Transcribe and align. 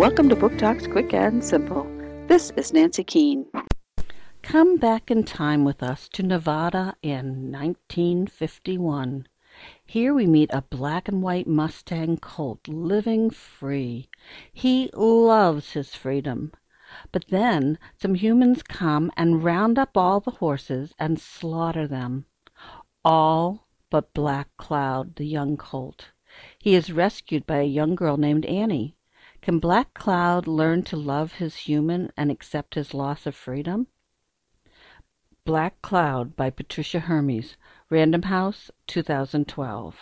Welcome 0.00 0.30
to 0.30 0.34
Book 0.34 0.56
Talks 0.56 0.86
Quick 0.86 1.12
and 1.12 1.44
Simple. 1.44 1.86
This 2.26 2.52
is 2.56 2.72
Nancy 2.72 3.04
Keene. 3.04 3.44
Come 4.40 4.78
back 4.78 5.10
in 5.10 5.24
time 5.24 5.62
with 5.62 5.82
us 5.82 6.08
to 6.14 6.22
Nevada 6.22 6.96
in 7.02 7.52
1951. 7.52 9.28
Here 9.84 10.14
we 10.14 10.26
meet 10.26 10.48
a 10.54 10.62
black 10.62 11.06
and 11.06 11.20
white 11.22 11.46
Mustang 11.46 12.16
colt 12.16 12.66
living 12.66 13.28
free. 13.28 14.08
He 14.50 14.88
loves 14.94 15.72
his 15.72 15.94
freedom. 15.94 16.52
But 17.12 17.26
then 17.28 17.78
some 18.00 18.14
humans 18.14 18.62
come 18.62 19.12
and 19.18 19.44
round 19.44 19.78
up 19.78 19.98
all 19.98 20.20
the 20.20 20.30
horses 20.30 20.94
and 20.98 21.20
slaughter 21.20 21.86
them. 21.86 22.24
All 23.04 23.66
but 23.90 24.14
Black 24.14 24.48
Cloud, 24.56 25.16
the 25.16 25.26
young 25.26 25.58
colt. 25.58 26.12
He 26.58 26.74
is 26.74 26.90
rescued 26.90 27.46
by 27.46 27.58
a 27.58 27.64
young 27.64 27.94
girl 27.94 28.16
named 28.16 28.46
Annie. 28.46 28.96
Can 29.42 29.58
Black 29.58 29.94
Cloud 29.94 30.46
learn 30.46 30.82
to 30.84 30.96
love 30.96 31.34
his 31.34 31.56
human 31.56 32.12
and 32.16 32.30
accept 32.30 32.74
his 32.74 32.92
loss 32.92 33.26
of 33.26 33.34
freedom? 33.34 33.86
Black 35.44 35.80
Cloud 35.80 36.36
by 36.36 36.50
Patricia 36.50 37.00
Hermes. 37.00 37.56
Random 37.88 38.22
House, 38.22 38.70
2012. 38.86 39.96